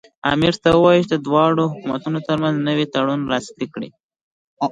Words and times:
امیر 0.33 0.53
ته 0.61 0.69
ووایي 0.73 1.01
چې 1.03 1.09
د 1.11 1.15
دواړو 1.27 1.71
حکومتونو 1.73 2.19
ترمنځ 2.27 2.55
نوی 2.67 2.85
تړون 2.93 3.19
لاسلیک 3.31 3.69
کړي. 3.75 3.89